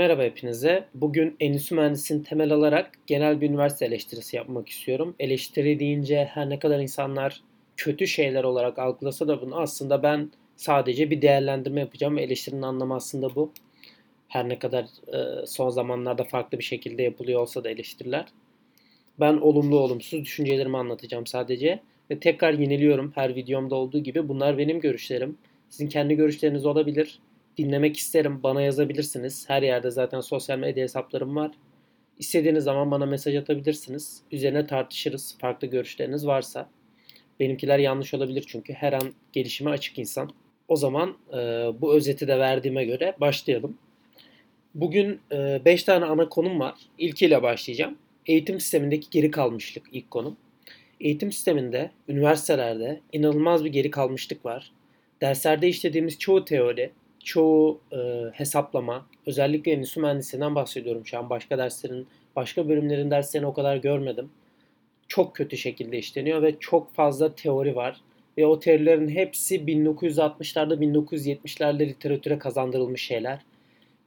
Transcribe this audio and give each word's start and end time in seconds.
Merhaba 0.00 0.22
hepinize. 0.22 0.84
Bugün 0.94 1.36
endüstri 1.40 1.76
mühendisliğini 1.76 2.24
temel 2.24 2.52
alarak 2.52 2.90
genel 3.06 3.40
bir 3.40 3.48
üniversite 3.48 3.86
eleştirisi 3.86 4.36
yapmak 4.36 4.68
istiyorum. 4.68 5.14
Eleştiri 5.18 5.80
deyince 5.80 6.24
her 6.24 6.50
ne 6.50 6.58
kadar 6.58 6.80
insanlar 6.80 7.42
kötü 7.76 8.06
şeyler 8.06 8.44
olarak 8.44 8.78
algılasa 8.78 9.28
da 9.28 9.42
bunu 9.42 9.60
aslında 9.60 10.02
ben 10.02 10.30
sadece 10.56 11.10
bir 11.10 11.22
değerlendirme 11.22 11.80
yapacağım. 11.80 12.18
Eleştirinin 12.18 12.62
anlamı 12.62 12.94
aslında 12.94 13.34
bu. 13.34 13.52
Her 14.28 14.48
ne 14.48 14.58
kadar 14.58 14.84
e, 14.84 15.46
son 15.46 15.70
zamanlarda 15.70 16.24
farklı 16.24 16.58
bir 16.58 16.64
şekilde 16.64 17.02
yapılıyor 17.02 17.40
olsa 17.40 17.64
da 17.64 17.70
eleştiriler. 17.70 18.26
Ben 19.20 19.36
olumlu 19.36 19.78
olumsuz 19.78 20.24
düşüncelerimi 20.24 20.78
anlatacağım 20.78 21.26
sadece. 21.26 21.80
Ve 22.10 22.20
tekrar 22.20 22.52
yeniliyorum 22.52 23.12
her 23.14 23.34
videomda 23.36 23.74
olduğu 23.74 23.98
gibi. 23.98 24.28
Bunlar 24.28 24.58
benim 24.58 24.80
görüşlerim. 24.80 25.38
Sizin 25.70 25.88
kendi 25.88 26.14
görüşleriniz 26.14 26.66
olabilir 26.66 27.20
dinlemek 27.58 27.96
isterim. 27.96 28.42
Bana 28.42 28.62
yazabilirsiniz. 28.62 29.48
Her 29.48 29.62
yerde 29.62 29.90
zaten 29.90 30.20
sosyal 30.20 30.58
medya 30.58 30.82
hesaplarım 30.82 31.36
var. 31.36 31.50
İstediğiniz 32.18 32.64
zaman 32.64 32.90
bana 32.90 33.06
mesaj 33.06 33.36
atabilirsiniz. 33.36 34.22
Üzerine 34.32 34.66
tartışırız. 34.66 35.36
Farklı 35.40 35.66
görüşleriniz 35.66 36.26
varsa. 36.26 36.68
Benimkiler 37.40 37.78
yanlış 37.78 38.14
olabilir 38.14 38.44
çünkü 38.48 38.72
her 38.72 38.92
an 38.92 39.12
gelişime 39.32 39.70
açık 39.70 39.98
insan. 39.98 40.30
O 40.68 40.76
zaman 40.76 41.16
e, 41.32 41.36
bu 41.80 41.94
özeti 41.94 42.28
de 42.28 42.38
verdiğime 42.38 42.84
göre 42.84 43.14
başlayalım. 43.20 43.78
Bugün 44.74 45.20
5 45.30 45.82
e, 45.82 45.84
tane 45.84 46.04
ana 46.04 46.28
konum 46.28 46.60
var. 46.60 46.74
İlkiyle 46.98 47.42
başlayacağım. 47.42 47.98
Eğitim 48.26 48.60
sistemindeki 48.60 49.10
geri 49.10 49.30
kalmışlık 49.30 49.86
ilk 49.92 50.10
konum. 50.10 50.36
Eğitim 51.00 51.32
sisteminde, 51.32 51.90
üniversitelerde 52.08 53.00
inanılmaz 53.12 53.64
bir 53.64 53.72
geri 53.72 53.90
kalmışlık 53.90 54.44
var. 54.44 54.72
Derslerde 55.20 55.68
işlediğimiz 55.68 56.18
çoğu 56.18 56.44
teori, 56.44 56.90
çoğu 57.24 57.80
e, 57.92 57.96
hesaplama, 58.32 59.06
özellikle 59.26 59.72
endüstri 59.72 60.00
mühendisliğinden 60.00 60.54
bahsediyorum 60.54 61.06
şu 61.06 61.18
an. 61.18 61.30
Başka 61.30 61.58
derslerin, 61.58 62.06
başka 62.36 62.68
bölümlerin 62.68 63.10
derslerini 63.10 63.46
o 63.46 63.52
kadar 63.52 63.76
görmedim. 63.76 64.30
Çok 65.08 65.36
kötü 65.36 65.56
şekilde 65.56 65.98
işleniyor 65.98 66.42
ve 66.42 66.54
çok 66.60 66.94
fazla 66.94 67.34
teori 67.34 67.76
var. 67.76 68.00
Ve 68.38 68.46
o 68.46 68.58
teorilerin 68.58 69.08
hepsi 69.08 69.56
1960'larda, 69.56 70.74
1970'lerde 70.74 71.88
literatüre 71.88 72.38
kazandırılmış 72.38 73.02
şeyler. 73.02 73.40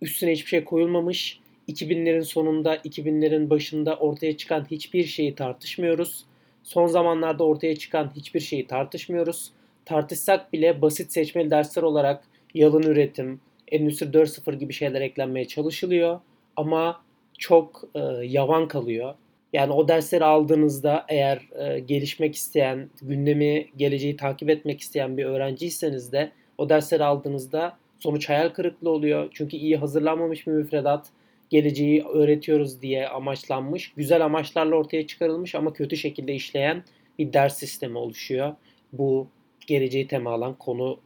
Üstüne 0.02 0.32
hiçbir 0.32 0.50
şey 0.50 0.64
koyulmamış. 0.64 1.40
2000'lerin 1.68 2.24
sonunda, 2.24 2.76
2000'lerin 2.76 3.50
başında 3.50 3.96
ortaya 3.96 4.38
çıkan 4.38 4.66
hiçbir 4.72 5.04
şeyi 5.04 5.36
tartışmıyoruz. 5.36 6.26
Son 6.64 6.88
zamanlarda 6.88 7.44
ortaya 7.44 7.76
çıkan 7.76 8.12
hiçbir 8.16 8.40
şeyi 8.40 8.68
tartışmıyoruz. 8.68 9.52
Tartışsak 9.86 10.54
bile 10.54 10.82
basit 10.82 11.12
seçmeli 11.12 11.52
dersler 11.52 11.84
olarak 11.84 12.24
yalın 12.54 12.84
üretim, 12.84 13.40
Endüstri 13.68 14.06
4.0 14.06 14.56
gibi 14.56 14.74
şeyler 14.74 15.02
eklenmeye 15.02 15.48
çalışılıyor 15.48 16.20
ama 16.56 17.02
çok 17.38 17.84
e, 17.96 18.00
yavan 18.26 18.68
kalıyor. 18.68 19.16
Yani 19.54 19.74
o 19.74 19.88
dersleri 19.88 20.26
aldığınızda 20.26 21.06
eğer 21.10 21.42
e, 21.60 21.80
gelişmek 21.80 22.36
isteyen, 22.36 22.90
gündemi, 23.02 23.68
geleceği 23.78 24.18
takip 24.18 24.50
etmek 24.50 24.82
isteyen 24.82 25.18
bir 25.18 25.26
öğrenciyseniz 25.26 26.12
de 26.12 26.32
o 26.58 26.70
dersleri 26.70 27.04
aldığınızda 27.04 27.78
sonuç 28.00 28.30
hayal 28.30 28.50
kırıklığı 28.50 28.90
oluyor. 28.90 29.30
Çünkü 29.34 29.58
iyi 29.58 29.78
hazırlanmamış 29.78 30.48
bir 30.48 30.52
müfredat, 30.52 31.10
geleceği 31.50 32.04
öğretiyoruz 32.04 32.82
diye 32.82 33.08
amaçlanmış, 33.08 33.94
güzel 33.98 34.26
amaçlarla 34.26 34.76
ortaya 34.76 35.08
çıkarılmış 35.08 35.56
ama 35.56 35.74
kötü 35.74 35.98
şekilde 35.98 36.34
işleyen 36.34 36.84
bir 37.20 37.34
ders 37.34 37.58
sistemi 37.58 37.98
oluşuyor. 37.98 38.54
Bu 38.94 39.28
geleceği 39.68 40.08
tema 40.08 40.32
alan 40.32 40.54
konu 40.54 41.00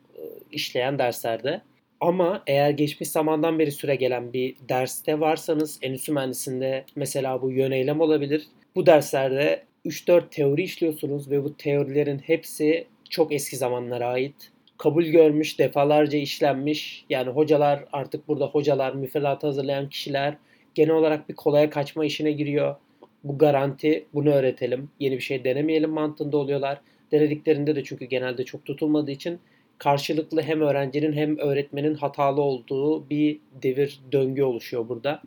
işleyen 0.51 0.99
derslerde. 0.99 1.61
Ama 1.99 2.43
eğer 2.47 2.69
geçmiş 2.69 3.09
zamandan 3.09 3.59
beri 3.59 3.71
süre 3.71 3.95
gelen 3.95 4.33
bir 4.33 4.55
derste 4.69 5.19
varsanız 5.19 5.79
endüstri 5.81 6.13
mühendisinde 6.13 6.85
mesela 6.95 7.41
bu 7.41 7.51
yöneylem 7.51 8.01
olabilir. 8.01 8.47
Bu 8.75 8.85
derslerde 8.85 9.63
3-4 9.85 10.29
teori 10.29 10.63
işliyorsunuz 10.63 11.31
ve 11.31 11.43
bu 11.43 11.57
teorilerin 11.57 12.19
hepsi 12.19 12.87
çok 13.09 13.33
eski 13.33 13.57
zamanlara 13.57 14.07
ait. 14.07 14.51
Kabul 14.77 15.03
görmüş, 15.03 15.59
defalarca 15.59 16.17
işlenmiş. 16.17 17.05
Yani 17.09 17.29
hocalar 17.29 17.85
artık 17.91 18.27
burada 18.27 18.45
hocalar, 18.45 18.93
müfredatı 18.93 19.47
hazırlayan 19.47 19.89
kişiler 19.89 20.37
genel 20.75 20.95
olarak 20.95 21.29
bir 21.29 21.35
kolaya 21.35 21.69
kaçma 21.69 22.05
işine 22.05 22.31
giriyor. 22.31 22.75
Bu 23.23 23.37
garanti, 23.37 24.05
bunu 24.13 24.29
öğretelim. 24.29 24.89
Yeni 24.99 25.15
bir 25.15 25.21
şey 25.21 25.43
denemeyelim 25.43 25.89
mantığında 25.89 26.37
oluyorlar. 26.37 26.81
Denediklerinde 27.11 27.75
de 27.75 27.83
çünkü 27.83 28.05
genelde 28.05 28.45
çok 28.45 28.65
tutulmadığı 28.65 29.11
için 29.11 29.39
karşılıklı 29.77 30.41
hem 30.41 30.61
öğrencinin 30.61 31.13
hem 31.13 31.37
öğretmenin 31.37 31.95
hatalı 31.95 32.41
olduğu 32.41 33.09
bir 33.09 33.39
devir 33.63 33.99
döngü 34.11 34.43
oluşuyor 34.43 34.89
burada. 34.89 35.21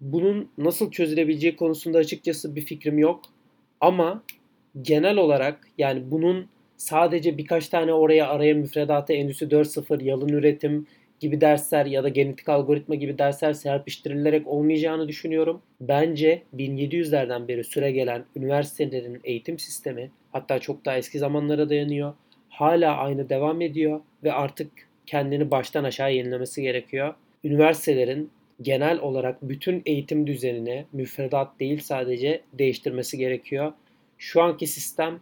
Bunun 0.00 0.48
nasıl 0.58 0.90
çözülebileceği 0.90 1.56
konusunda 1.56 1.98
açıkçası 1.98 2.56
bir 2.56 2.60
fikrim 2.60 2.98
yok. 2.98 3.20
Ama 3.80 4.22
genel 4.82 5.16
olarak 5.16 5.68
yani 5.78 6.10
bunun 6.10 6.46
sadece 6.76 7.38
birkaç 7.38 7.68
tane 7.68 7.92
oraya 7.92 8.28
araya 8.28 8.54
müfredata 8.54 9.12
Endüstri 9.12 9.46
4.0, 9.46 10.04
yalın 10.04 10.28
üretim 10.28 10.86
gibi 11.20 11.40
dersler 11.40 11.86
ya 11.86 12.04
da 12.04 12.08
genetik 12.08 12.48
algoritma 12.48 12.94
gibi 12.94 13.18
dersler 13.18 13.52
serpiştirilerek 13.52 14.46
olmayacağını 14.46 15.08
düşünüyorum. 15.08 15.62
Bence 15.80 16.42
1700'lerden 16.56 17.48
beri 17.48 17.64
süre 17.64 17.90
gelen 17.92 18.24
üniversitelerin 18.36 19.20
eğitim 19.24 19.58
sistemi 19.58 20.10
hatta 20.32 20.58
çok 20.58 20.84
daha 20.84 20.96
eski 20.96 21.18
zamanlara 21.18 21.70
dayanıyor 21.70 22.14
hala 22.54 22.96
aynı 22.96 23.28
devam 23.28 23.60
ediyor 23.60 24.00
ve 24.24 24.32
artık 24.32 24.70
kendini 25.06 25.50
baştan 25.50 25.84
aşağı 25.84 26.14
yenilemesi 26.14 26.62
gerekiyor. 26.62 27.14
Üniversitelerin 27.44 28.30
genel 28.62 28.98
olarak 29.00 29.42
bütün 29.42 29.82
eğitim 29.86 30.26
düzenini 30.26 30.84
müfredat 30.92 31.60
değil 31.60 31.80
sadece 31.80 32.40
değiştirmesi 32.52 33.18
gerekiyor. 33.18 33.72
Şu 34.18 34.42
anki 34.42 34.66
sistem 34.66 35.20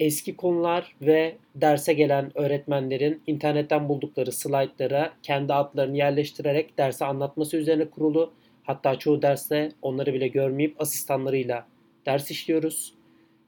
eski 0.00 0.36
konular 0.36 0.94
ve 1.02 1.36
derse 1.54 1.92
gelen 1.92 2.38
öğretmenlerin 2.38 3.22
internetten 3.26 3.88
buldukları 3.88 4.32
slaytlara 4.32 5.12
kendi 5.22 5.54
adlarını 5.54 5.96
yerleştirerek 5.96 6.78
derse 6.78 7.04
anlatması 7.04 7.56
üzerine 7.56 7.90
kurulu. 7.90 8.32
Hatta 8.64 8.98
çoğu 8.98 9.22
derste 9.22 9.72
onları 9.82 10.14
bile 10.14 10.28
görmeyip 10.28 10.80
asistanlarıyla 10.80 11.66
ders 12.06 12.30
işliyoruz. 12.30 12.94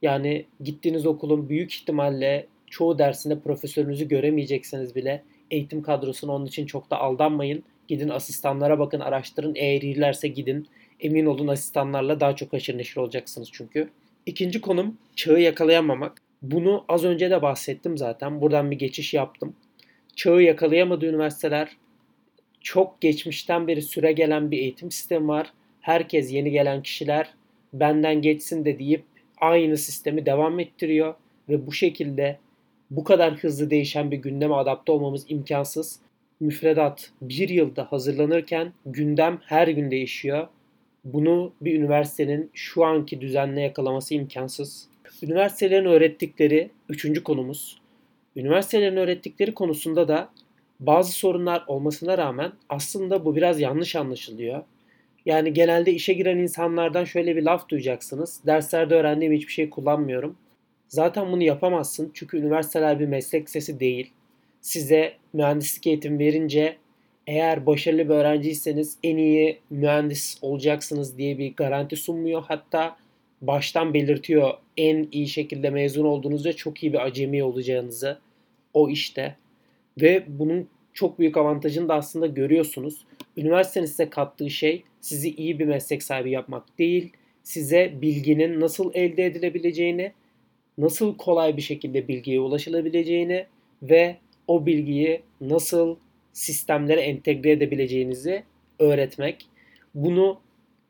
Yani 0.01 0.45
gittiğiniz 0.63 1.05
okulun 1.05 1.49
büyük 1.49 1.73
ihtimalle 1.73 2.47
çoğu 2.69 2.99
dersinde 2.99 3.39
profesörünüzü 3.39 4.07
göremeyecekseniz 4.07 4.95
bile 4.95 5.23
eğitim 5.51 5.81
kadrosunu 5.81 6.31
onun 6.31 6.45
için 6.45 6.65
çok 6.65 6.91
da 6.91 6.97
aldanmayın. 6.97 7.63
Gidin 7.87 8.09
asistanlara 8.09 8.79
bakın, 8.79 8.99
araştırın. 8.99 9.55
Eğer 9.55 9.81
iyilerse 9.81 10.27
gidin. 10.27 10.67
Emin 10.99 11.25
olun 11.25 11.47
asistanlarla 11.47 12.19
daha 12.19 12.35
çok 12.35 12.53
haşır 12.53 12.77
neşir 12.77 12.97
olacaksınız 12.97 13.49
çünkü. 13.51 13.89
İkinci 14.25 14.61
konum 14.61 14.97
çağı 15.15 15.39
yakalayamamak. 15.39 16.21
Bunu 16.41 16.85
az 16.87 17.03
önce 17.03 17.29
de 17.29 17.41
bahsettim 17.41 17.97
zaten. 17.97 18.41
Buradan 18.41 18.71
bir 18.71 18.79
geçiş 18.79 19.13
yaptım. 19.13 19.55
Çağı 20.15 20.41
yakalayamadığı 20.41 21.05
üniversiteler 21.05 21.77
çok 22.61 23.01
geçmişten 23.01 23.67
beri 23.67 23.81
süre 23.81 24.11
gelen 24.11 24.51
bir 24.51 24.57
eğitim 24.57 24.91
sistemi 24.91 25.27
var. 25.27 25.53
Herkes 25.81 26.33
yeni 26.33 26.51
gelen 26.51 26.83
kişiler 26.83 27.33
benden 27.73 28.21
geçsin 28.21 28.65
de 28.65 28.79
deyip 28.79 29.03
aynı 29.37 29.77
sistemi 29.77 30.25
devam 30.25 30.59
ettiriyor 30.59 31.13
ve 31.49 31.67
bu 31.67 31.71
şekilde 31.71 32.39
bu 32.91 33.03
kadar 33.03 33.33
hızlı 33.33 33.69
değişen 33.69 34.11
bir 34.11 34.17
gündeme 34.17 34.55
adapte 34.55 34.91
olmamız 34.91 35.25
imkansız. 35.27 35.99
Müfredat 36.39 37.11
bir 37.21 37.49
yılda 37.49 37.83
hazırlanırken 37.91 38.73
gündem 38.85 39.39
her 39.45 39.67
gün 39.67 39.91
değişiyor. 39.91 40.47
Bunu 41.03 41.53
bir 41.61 41.79
üniversitenin 41.79 42.49
şu 42.53 42.85
anki 42.85 43.21
düzenle 43.21 43.61
yakalaması 43.61 44.13
imkansız. 44.13 44.87
Üniversitelerin 45.23 45.85
öğrettikleri 45.85 46.71
üçüncü 46.89 47.23
konumuz. 47.23 47.81
Üniversitelerin 48.35 48.97
öğrettikleri 48.97 49.53
konusunda 49.53 50.07
da 50.07 50.29
bazı 50.79 51.11
sorunlar 51.11 51.63
olmasına 51.67 52.17
rağmen 52.17 52.51
aslında 52.69 53.25
bu 53.25 53.35
biraz 53.35 53.59
yanlış 53.59 53.95
anlaşılıyor. 53.95 54.63
Yani 55.25 55.53
genelde 55.53 55.93
işe 55.93 56.13
giren 56.13 56.37
insanlardan 56.37 57.03
şöyle 57.03 57.35
bir 57.35 57.43
laf 57.43 57.69
duyacaksınız. 57.69 58.41
Derslerde 58.45 58.95
öğrendiğim 58.95 59.33
hiçbir 59.33 59.53
şey 59.53 59.69
kullanmıyorum. 59.69 60.35
Zaten 60.89 61.31
bunu 61.31 61.43
yapamazsın 61.43 62.11
çünkü 62.13 62.37
üniversiteler 62.37 62.99
bir 62.99 63.07
meslek 63.07 63.47
lisesi 63.47 63.79
değil. 63.79 64.11
Size 64.61 65.13
mühendislik 65.33 65.87
eğitim 65.87 66.19
verince 66.19 66.77
eğer 67.27 67.65
başarılı 67.65 68.09
bir 68.09 68.13
öğrenciyseniz 68.13 68.97
en 69.03 69.17
iyi 69.17 69.59
mühendis 69.69 70.37
olacaksınız 70.41 71.17
diye 71.17 71.37
bir 71.37 71.55
garanti 71.55 71.95
sunmuyor. 71.95 72.43
Hatta 72.47 72.97
baştan 73.41 73.93
belirtiyor 73.93 74.53
en 74.77 75.07
iyi 75.11 75.27
şekilde 75.27 75.69
mezun 75.69 76.05
olduğunuzda 76.05 76.53
çok 76.53 76.83
iyi 76.83 76.93
bir 76.93 77.05
acemi 77.05 77.43
olacağınızı 77.43 78.19
o 78.73 78.89
işte. 78.89 79.35
Ve 80.01 80.23
bunun 80.27 80.67
çok 80.93 81.19
büyük 81.19 81.37
avantajını 81.37 81.89
da 81.89 81.95
aslında 81.95 82.27
görüyorsunuz. 82.27 83.05
Üniversitenin 83.37 83.85
size 83.85 84.09
kattığı 84.09 84.49
şey 84.49 84.83
sizi 85.01 85.29
iyi 85.29 85.59
bir 85.59 85.65
meslek 85.65 86.03
sahibi 86.03 86.31
yapmak 86.31 86.79
değil, 86.79 87.13
size 87.43 87.93
bilginin 88.01 88.59
nasıl 88.59 88.91
elde 88.93 89.25
edilebileceğini 89.25 90.11
nasıl 90.79 91.17
kolay 91.17 91.57
bir 91.57 91.61
şekilde 91.61 92.07
bilgiye 92.07 92.39
ulaşılabileceğini 92.39 93.45
ve 93.83 94.17
o 94.47 94.65
bilgiyi 94.65 95.21
nasıl 95.41 95.95
sistemlere 96.33 97.01
entegre 97.01 97.51
edebileceğinizi 97.51 98.43
öğretmek. 98.79 99.45
Bunu 99.95 100.39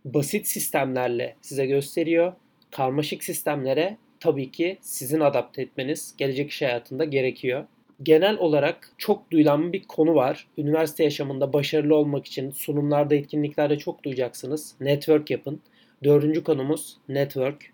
basit 0.05 0.47
sistemlerle 0.47 1.35
size 1.41 1.65
gösteriyor. 1.65 2.33
Karmaşık 2.71 3.23
sistemlere 3.23 3.97
tabii 4.19 4.51
ki 4.51 4.77
sizin 4.81 5.19
adapte 5.19 5.61
etmeniz 5.61 6.15
gelecek 6.17 6.49
iş 6.49 6.61
hayatında 6.61 7.05
gerekiyor. 7.05 7.65
Genel 8.03 8.37
olarak 8.37 8.91
çok 8.97 9.31
duyulan 9.31 9.73
bir 9.73 9.83
konu 9.83 10.15
var. 10.15 10.47
Üniversite 10.57 11.03
yaşamında 11.03 11.53
başarılı 11.53 11.95
olmak 11.95 12.25
için 12.25 12.51
sunumlarda, 12.51 13.15
etkinliklerde 13.15 13.77
çok 13.77 14.03
duyacaksınız. 14.03 14.75
Network 14.79 15.31
yapın. 15.31 15.61
Dördüncü 16.03 16.43
konumuz 16.43 16.97
network. 17.09 17.71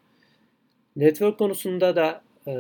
Network 0.96 1.40
konusunda 1.40 1.96
da 1.96 2.22
e, 2.48 2.52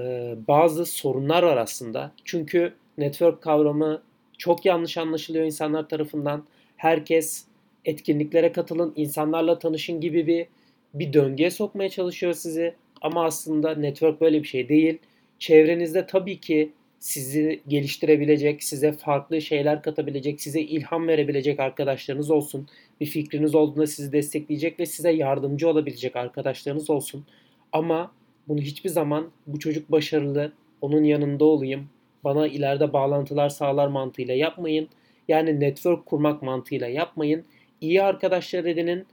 bazı 0.47 0.85
sorunlar 0.85 1.43
var 1.43 1.57
aslında. 1.57 2.11
Çünkü 2.25 2.73
network 2.97 3.41
kavramı 3.41 4.01
çok 4.37 4.65
yanlış 4.65 4.97
anlaşılıyor 4.97 5.45
insanlar 5.45 5.89
tarafından. 5.89 6.45
Herkes 6.77 7.45
etkinliklere 7.85 8.51
katılın, 8.51 8.93
insanlarla 8.95 9.59
tanışın 9.59 10.01
gibi 10.01 10.27
bir 10.27 10.47
bir 10.93 11.13
döngüye 11.13 11.51
sokmaya 11.51 11.89
çalışıyor 11.89 12.33
sizi. 12.33 12.75
Ama 13.01 13.25
aslında 13.25 13.75
network 13.75 14.21
böyle 14.21 14.43
bir 14.43 14.47
şey 14.47 14.69
değil. 14.69 14.97
Çevrenizde 15.39 16.05
tabii 16.07 16.39
ki 16.39 16.71
sizi 16.99 17.61
geliştirebilecek, 17.67 18.63
size 18.63 18.91
farklı 18.91 19.41
şeyler 19.41 19.81
katabilecek, 19.81 20.41
size 20.41 20.61
ilham 20.61 21.07
verebilecek 21.07 21.59
arkadaşlarınız 21.59 22.31
olsun. 22.31 22.67
Bir 23.01 23.05
fikriniz 23.05 23.55
olduğunda 23.55 23.87
sizi 23.87 24.11
destekleyecek 24.11 24.79
ve 24.79 24.85
size 24.85 25.11
yardımcı 25.11 25.69
olabilecek 25.69 26.15
arkadaşlarınız 26.15 26.89
olsun. 26.89 27.25
Ama 27.71 28.11
bunu 28.47 28.61
hiçbir 28.61 28.89
zaman 28.89 29.29
bu 29.47 29.59
çocuk 29.59 29.91
başarılı, 29.91 30.51
onun 30.81 31.03
yanında 31.03 31.45
olayım, 31.45 31.89
bana 32.23 32.47
ileride 32.47 32.93
bağlantılar 32.93 33.49
sağlar 33.49 33.87
mantığıyla 33.87 34.33
yapmayın. 34.33 34.89
Yani 35.27 35.59
network 35.59 36.05
kurmak 36.05 36.41
mantığıyla 36.41 36.87
yapmayın. 36.87 37.45
İyi 37.81 38.03
arkadaşlar 38.03 38.65
edinin, 38.65 39.05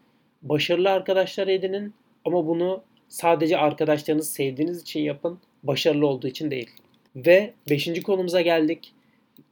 başarılı 0.43 0.91
arkadaşlar 0.91 1.49
edinin 1.49 1.95
ama 2.25 2.47
bunu 2.47 2.83
sadece 3.09 3.59
arkadaşlarınızı 3.59 4.33
sevdiğiniz 4.33 4.83
için 4.83 5.01
yapın, 5.01 5.39
başarılı 5.63 6.07
olduğu 6.07 6.29
için 6.29 6.51
değil. 6.51 6.71
Ve 7.17 7.55
beşinci 7.71 8.03
konumuza 8.03 8.41
geldik. 8.41 8.93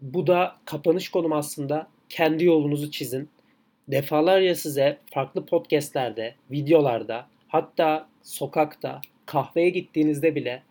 Bu 0.00 0.26
da 0.26 0.56
kapanış 0.64 1.08
konum 1.08 1.32
aslında. 1.32 1.86
Kendi 2.08 2.44
yolunuzu 2.44 2.90
çizin. 2.90 3.28
Defalarca 3.88 4.54
size 4.54 4.98
farklı 5.06 5.46
podcastlerde, 5.46 6.34
videolarda, 6.50 7.26
hatta 7.48 8.08
sokakta, 8.22 9.00
kahveye 9.30 9.68
gittiğinizde 9.68 10.34
bile 10.34 10.62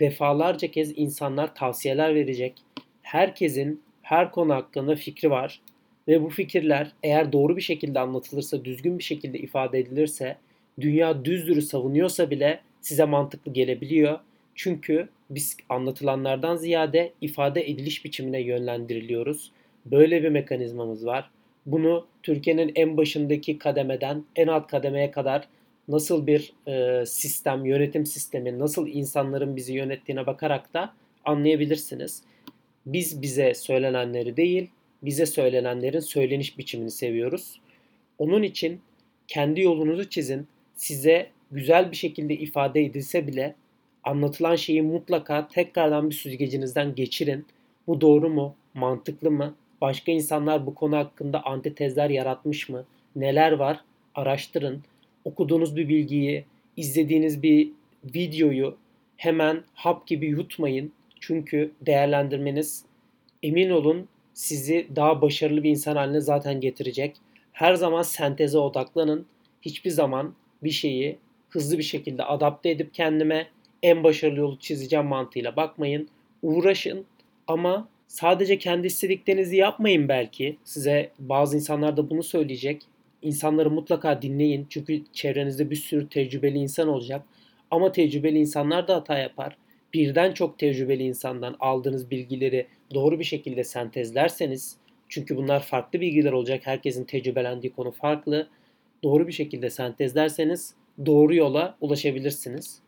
defalarca 0.00 0.68
kez 0.70 0.92
insanlar 0.98 1.54
tavsiyeler 1.54 2.14
verecek. 2.14 2.54
Herkesin 3.02 3.82
her 4.02 4.32
konu 4.32 4.54
hakkında 4.54 4.96
fikri 4.96 5.30
var 5.30 5.60
ve 6.08 6.22
bu 6.22 6.28
fikirler 6.28 6.92
eğer 7.02 7.32
doğru 7.32 7.56
bir 7.56 7.62
şekilde 7.62 8.00
anlatılırsa, 8.00 8.64
düzgün 8.64 8.98
bir 8.98 9.04
şekilde 9.04 9.38
ifade 9.38 9.78
edilirse, 9.78 10.36
dünya 10.80 11.24
düzdürü 11.24 11.62
savunuyorsa 11.62 12.30
bile 12.30 12.60
size 12.80 13.04
mantıklı 13.04 13.52
gelebiliyor. 13.52 14.18
Çünkü 14.54 15.08
biz 15.30 15.56
anlatılanlardan 15.68 16.56
ziyade 16.56 17.12
ifade 17.20 17.70
ediliş 17.70 18.04
biçimine 18.04 18.40
yönlendiriliyoruz. 18.40 19.52
Böyle 19.86 20.22
bir 20.22 20.28
mekanizmamız 20.28 21.06
var. 21.06 21.30
Bunu 21.66 22.06
Türkiye'nin 22.22 22.72
en 22.74 22.96
başındaki 22.96 23.58
kademeden 23.58 24.24
en 24.36 24.46
alt 24.46 24.66
kademeye 24.66 25.10
kadar 25.10 25.48
nasıl 25.90 26.26
bir 26.26 26.52
e, 26.66 27.06
sistem, 27.06 27.64
yönetim 27.64 28.06
sistemi, 28.06 28.58
nasıl 28.58 28.88
insanların 28.88 29.56
bizi 29.56 29.74
yönettiğine 29.74 30.26
bakarak 30.26 30.74
da 30.74 30.94
anlayabilirsiniz. 31.24 32.22
Biz 32.86 33.22
bize 33.22 33.54
söylenenleri 33.54 34.36
değil, 34.36 34.70
bize 35.02 35.26
söylenenlerin 35.26 36.00
söyleniş 36.00 36.58
biçimini 36.58 36.90
seviyoruz. 36.90 37.60
Onun 38.18 38.42
için 38.42 38.80
kendi 39.28 39.60
yolunuzu 39.60 40.08
çizin. 40.08 40.46
Size 40.76 41.30
güzel 41.50 41.90
bir 41.90 41.96
şekilde 41.96 42.34
ifade 42.34 42.84
edilse 42.84 43.26
bile 43.26 43.54
anlatılan 44.04 44.56
şeyi 44.56 44.82
mutlaka 44.82 45.48
tekrardan 45.48 46.10
bir 46.10 46.14
süzgecinizden 46.14 46.94
geçirin. 46.94 47.46
Bu 47.86 48.00
doğru 48.00 48.28
mu? 48.28 48.54
Mantıklı 48.74 49.30
mı? 49.30 49.54
Başka 49.80 50.12
insanlar 50.12 50.66
bu 50.66 50.74
konu 50.74 50.96
hakkında 50.96 51.44
antitezler 51.44 52.10
yaratmış 52.10 52.68
mı? 52.68 52.84
Neler 53.16 53.52
var? 53.52 53.80
Araştırın. 54.14 54.82
Okuduğunuz 55.24 55.76
bir 55.76 55.88
bilgiyi, 55.88 56.44
izlediğiniz 56.76 57.42
bir 57.42 57.72
videoyu 58.04 58.76
hemen 59.16 59.64
hap 59.74 60.06
gibi 60.06 60.26
yutmayın. 60.26 60.92
Çünkü 61.20 61.72
değerlendirmeniz 61.86 62.84
emin 63.42 63.70
olun 63.70 64.08
sizi 64.34 64.86
daha 64.96 65.22
başarılı 65.22 65.62
bir 65.62 65.70
insan 65.70 65.96
haline 65.96 66.20
zaten 66.20 66.60
getirecek. 66.60 67.16
Her 67.52 67.74
zaman 67.74 68.02
senteze 68.02 68.58
odaklanın. 68.58 69.26
Hiçbir 69.62 69.90
zaman 69.90 70.34
bir 70.62 70.70
şeyi 70.70 71.18
hızlı 71.50 71.78
bir 71.78 71.82
şekilde 71.82 72.24
adapte 72.24 72.70
edip 72.70 72.94
kendime 72.94 73.46
en 73.82 74.04
başarılı 74.04 74.38
yolu 74.38 74.58
çizeceğim 74.58 75.06
mantığıyla 75.06 75.56
bakmayın. 75.56 76.08
Uğraşın 76.42 77.04
ama 77.46 77.88
sadece 78.08 78.58
kendi 78.58 78.86
istediklerinizi 78.86 79.56
yapmayın 79.56 80.08
belki. 80.08 80.56
Size 80.64 81.10
bazı 81.18 81.56
insanlar 81.56 81.96
da 81.96 82.10
bunu 82.10 82.22
söyleyecek. 82.22 82.82
İnsanları 83.22 83.70
mutlaka 83.70 84.22
dinleyin. 84.22 84.66
Çünkü 84.70 85.02
çevrenizde 85.12 85.70
bir 85.70 85.76
sürü 85.76 86.08
tecrübeli 86.08 86.58
insan 86.58 86.88
olacak. 86.88 87.22
Ama 87.70 87.92
tecrübeli 87.92 88.38
insanlar 88.38 88.88
da 88.88 88.96
hata 88.96 89.18
yapar. 89.18 89.56
Birden 89.94 90.32
çok 90.32 90.58
tecrübeli 90.58 91.02
insandan 91.02 91.56
aldığınız 91.60 92.10
bilgileri 92.10 92.66
doğru 92.94 93.18
bir 93.18 93.24
şekilde 93.24 93.64
sentezlerseniz 93.64 94.76
çünkü 95.08 95.36
bunlar 95.36 95.62
farklı 95.62 96.00
bilgiler 96.00 96.32
olacak. 96.32 96.60
Herkesin 96.64 97.04
tecrübelendiği 97.04 97.72
konu 97.72 97.90
farklı. 97.90 98.48
Doğru 99.02 99.28
bir 99.28 99.32
şekilde 99.32 99.70
sentezlerseniz 99.70 100.74
doğru 101.06 101.34
yola 101.34 101.76
ulaşabilirsiniz. 101.80 102.80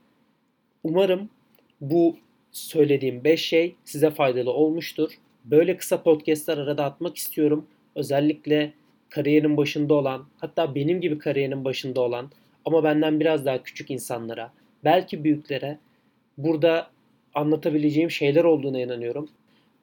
Umarım 0.84 1.30
bu 1.80 2.16
söylediğim 2.52 3.24
5 3.24 3.46
şey 3.46 3.74
size 3.84 4.10
faydalı 4.10 4.52
olmuştur. 4.52 5.12
Böyle 5.44 5.76
kısa 5.76 6.02
podcastlar 6.02 6.58
arada 6.58 6.84
atmak 6.84 7.16
istiyorum. 7.16 7.66
Özellikle 7.94 8.72
kariyerin 9.14 9.56
başında 9.56 9.94
olan, 9.94 10.26
hatta 10.38 10.74
benim 10.74 11.00
gibi 11.00 11.18
kariyerin 11.18 11.64
başında 11.64 12.00
olan 12.00 12.30
ama 12.64 12.84
benden 12.84 13.20
biraz 13.20 13.46
daha 13.46 13.62
küçük 13.62 13.90
insanlara, 13.90 14.52
belki 14.84 15.24
büyüklere 15.24 15.78
burada 16.38 16.90
anlatabileceğim 17.34 18.10
şeyler 18.10 18.44
olduğuna 18.44 18.80
inanıyorum. 18.80 19.28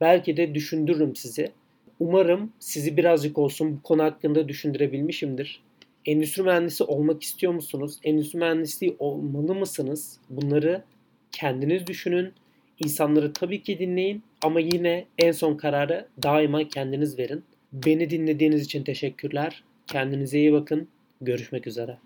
Belki 0.01 0.37
de 0.37 0.55
düşündürürüm 0.55 1.15
sizi. 1.15 1.51
Umarım 1.99 2.53
sizi 2.59 2.97
birazcık 2.97 3.37
olsun 3.37 3.77
bu 3.77 3.81
konu 3.83 4.03
hakkında 4.03 4.47
düşündürebilmişimdir. 4.47 5.61
Endüstri 6.05 6.43
mühendisi 6.43 6.83
olmak 6.83 7.23
istiyor 7.23 7.53
musunuz? 7.53 7.99
Endüstri 8.03 8.39
mühendisliği 8.39 8.95
olmalı 8.99 9.55
mısınız? 9.55 10.19
Bunları 10.29 10.83
kendiniz 11.31 11.87
düşünün. 11.87 12.33
İnsanları 12.79 13.33
tabii 13.33 13.63
ki 13.63 13.79
dinleyin 13.79 14.23
ama 14.41 14.59
yine 14.59 15.05
en 15.17 15.31
son 15.31 15.57
kararı 15.57 16.07
daima 16.23 16.67
kendiniz 16.67 17.19
verin. 17.19 17.43
Beni 17.73 18.09
dinlediğiniz 18.09 18.61
için 18.61 18.83
teşekkürler. 18.83 19.63
Kendinize 19.87 20.39
iyi 20.39 20.53
bakın. 20.53 20.87
Görüşmek 21.21 21.67
üzere. 21.67 21.97